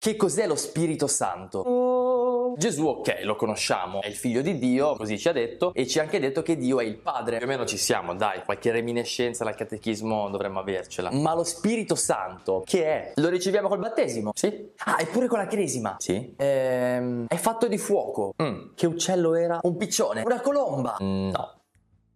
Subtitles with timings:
[0.00, 2.54] Che cos'è lo Spirito Santo?
[2.56, 5.98] Gesù, ok, lo conosciamo, è il figlio di Dio, così ci ha detto, e ci
[5.98, 7.38] ha anche detto che Dio è il Padre.
[7.38, 11.10] Più o meno ci siamo, dai, qualche reminiscenza dal catechismo dovremmo avercela.
[11.10, 13.12] Ma lo Spirito Santo, che è?
[13.16, 14.30] Lo riceviamo col battesimo?
[14.36, 14.70] Sì.
[14.84, 15.96] Ah, eppure con la cresima?
[15.98, 16.32] Sì.
[16.36, 18.34] Ehm, è fatto di fuoco.
[18.40, 18.74] Mm.
[18.76, 19.58] Che uccello era?
[19.62, 20.22] Un piccione?
[20.24, 20.96] Una colomba?
[21.02, 21.57] Mm, no.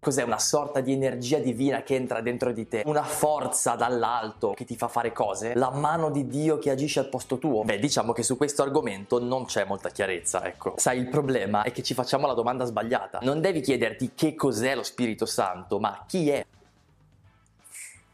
[0.05, 2.83] Cos'è una sorta di energia divina che entra dentro di te?
[2.87, 5.55] Una forza dall'alto che ti fa fare cose?
[5.55, 7.63] La mano di Dio che agisce al posto tuo?
[7.63, 10.75] Beh, diciamo che su questo argomento non c'è molta chiarezza, ecco.
[10.77, 13.21] Sai, il problema è che ci facciamo la domanda sbagliata.
[13.23, 16.45] Non devi chiederti che cos'è lo Spirito Santo, ma chi è.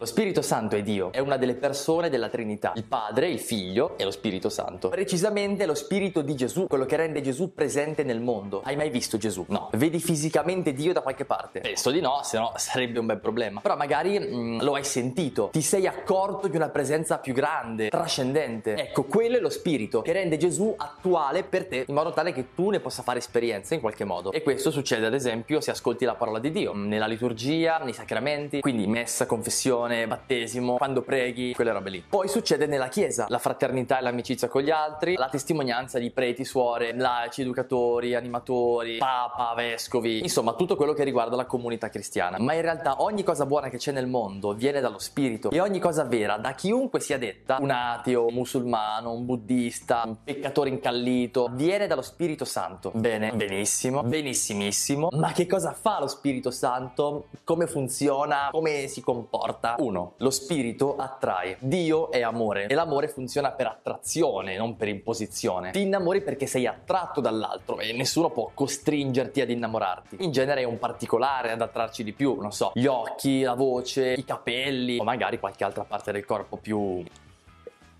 [0.00, 3.98] Lo Spirito Santo è Dio, è una delle persone della Trinità, il Padre, il Figlio
[3.98, 4.90] e lo Spirito Santo.
[4.90, 8.60] Precisamente lo Spirito di Gesù, quello che rende Gesù presente nel mondo.
[8.62, 9.44] Hai mai visto Gesù?
[9.48, 9.70] No.
[9.72, 11.58] Vedi fisicamente Dio da qualche parte?
[11.62, 13.60] Penso di no, se no sarebbe un bel problema.
[13.60, 17.88] Però magari mh, mm, lo hai sentito, ti sei accorto di una presenza più grande,
[17.88, 18.76] trascendente.
[18.76, 22.54] Ecco, quello è lo Spirito che rende Gesù attuale per te, in modo tale che
[22.54, 24.30] tu ne possa fare esperienza in qualche modo.
[24.30, 28.60] E questo succede ad esempio se ascolti la parola di Dio, nella liturgia, nei sacramenti,
[28.60, 32.04] quindi messa, confessione, comunione, battesimo, quando preghi, quelle robe lì.
[32.06, 36.44] Poi succede nella chiesa, la fraternità e l'amicizia con gli altri, la testimonianza di preti,
[36.44, 42.38] suore, laici, educatori, animatori, papa, vescovi, insomma tutto quello che riguarda la comunità cristiana.
[42.38, 45.78] Ma in realtà ogni cosa buona che c'è nel mondo viene dallo spirito e ogni
[45.78, 51.48] cosa vera, da chiunque sia detta, un ateo, un musulmano, un buddista, un peccatore incallito,
[51.52, 52.90] viene dallo Spirito Santo.
[52.94, 55.08] Bene, benissimo, benissimissimo.
[55.12, 57.26] Ma che cosa fa lo Spirito Santo?
[57.44, 58.48] Come funziona?
[58.50, 59.76] Come si comporta?
[59.78, 60.14] 1.
[60.16, 61.56] Lo spirito attrae.
[61.60, 65.70] Dio è amore e l'amore funziona per attrazione, non per imposizione.
[65.70, 70.16] Ti innamori perché sei attratto dall'altro e nessuno può costringerti ad innamorarti.
[70.20, 74.12] In genere è un particolare ad attrarci di più, non so, gli occhi, la voce,
[74.12, 77.02] i capelli o magari qualche altra parte del corpo più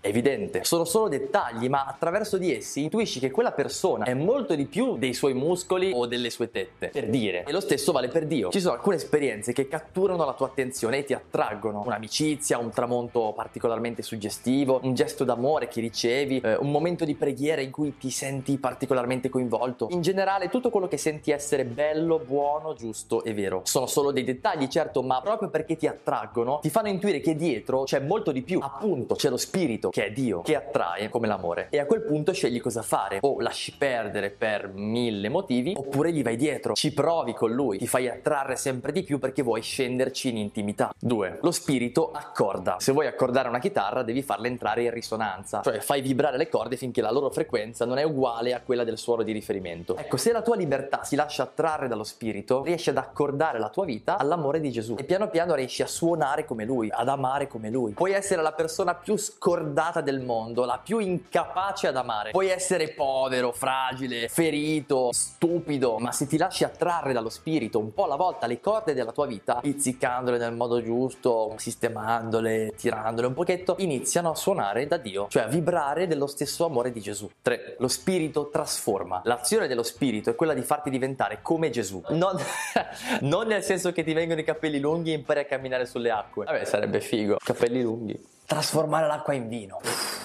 [0.01, 0.63] evidente.
[0.63, 4.97] Sono solo dettagli, ma attraverso di essi intuisci che quella persona è molto di più
[4.97, 6.89] dei suoi muscoli o delle sue tette.
[6.89, 7.43] Per dire.
[7.45, 8.49] E lo stesso vale per Dio.
[8.49, 11.83] Ci sono alcune esperienze che catturano la tua attenzione e ti attraggono.
[11.85, 17.61] Un'amicizia, un tramonto particolarmente suggestivo, un gesto d'amore che ricevi, eh, un momento di preghiera
[17.61, 19.87] in cui ti senti particolarmente coinvolto.
[19.91, 23.61] In generale, tutto quello che senti essere bello, buono, giusto e vero.
[23.65, 27.83] Sono solo dei dettagli, certo, ma proprio perché ti attraggono, ti fanno intuire che dietro
[27.83, 28.59] c'è molto di più.
[28.61, 31.67] Appunto, c'è lo spirito che è Dio, che attrae come l'amore.
[31.69, 33.19] E a quel punto scegli cosa fare.
[33.21, 37.87] O lasci perdere per mille motivi, oppure gli vai dietro, ci provi con lui, ti
[37.87, 40.93] fai attrarre sempre di più perché vuoi scenderci in intimità.
[40.99, 41.39] 2.
[41.41, 42.77] Lo spirito accorda.
[42.79, 46.77] Se vuoi accordare una chitarra devi farla entrare in risonanza, cioè fai vibrare le corde
[46.77, 49.95] finché la loro frequenza non è uguale a quella del suono di riferimento.
[49.97, 53.85] Ecco, se la tua libertà si lascia attrarre dallo spirito, riesci ad accordare la tua
[53.85, 57.69] vita all'amore di Gesù e piano piano riesci a suonare come lui, ad amare come
[57.69, 57.93] lui.
[57.93, 62.31] Puoi essere la persona più scordata scordata del mondo, la più incapace ad amare.
[62.31, 68.03] Puoi essere povero, fragile, ferito, stupido, ma se ti lasci attrarre dallo spirito un po'
[68.03, 73.75] alla volta le corde della tua vita, pizzicandole nel modo giusto, sistemandole, tirandole un pochetto,
[73.79, 77.29] iniziano a suonare da Dio, cioè a vibrare dello stesso amore di Gesù.
[77.41, 77.77] 3.
[77.79, 79.21] Lo spirito trasforma.
[79.23, 82.03] L'azione dello spirito è quella di farti diventare come Gesù.
[82.09, 82.37] Non,
[83.21, 86.43] non nel senso che ti vengono i capelli lunghi e impari a camminare sulle acque.
[86.43, 87.37] Vabbè, sarebbe figo.
[87.41, 89.79] Capelli lunghi trasformare l'acqua in vino.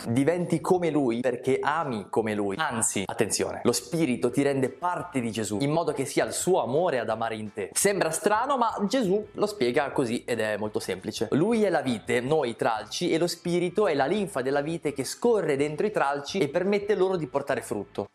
[0.08, 2.56] Diventi come lui perché ami come lui.
[2.58, 6.62] Anzi, attenzione, lo spirito ti rende parte di Gesù in modo che sia il suo
[6.62, 7.68] amore ad amare in te.
[7.74, 11.28] Sembra strano, ma Gesù lo spiega così ed è molto semplice.
[11.32, 14.94] Lui è la vite, noi i tralci e lo spirito è la linfa della vite
[14.94, 18.08] che scorre dentro i tralci e permette loro di portare frutto.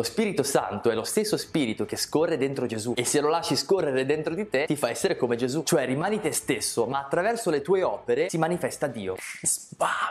[0.00, 2.94] Lo Spirito Santo è lo stesso Spirito che scorre dentro Gesù.
[2.96, 6.18] E se lo lasci scorrere dentro di te ti fa essere come Gesù, cioè rimani
[6.20, 9.16] te stesso, ma attraverso le tue opere si manifesta Dio.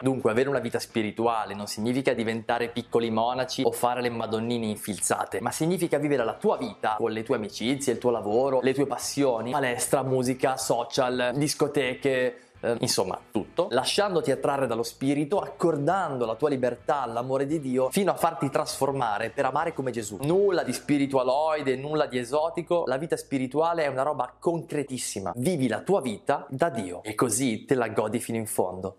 [0.01, 5.41] Dunque avere una vita spirituale non significa diventare piccoli monaci o fare le madonnine infilzate,
[5.41, 8.85] ma significa vivere la tua vita con le tue amicizie, il tuo lavoro, le tue
[8.85, 16.49] passioni, palestra, musica, social, discoteche, eh, insomma tutto, lasciandoti attrarre dallo spirito, accordando la tua
[16.49, 20.17] libertà all'amore di Dio fino a farti trasformare per amare come Gesù.
[20.21, 25.33] Nulla di spiritualoide, nulla di esotico, la vita spirituale è una roba concretissima.
[25.35, 28.97] Vivi la tua vita da Dio e così te la godi fino in fondo.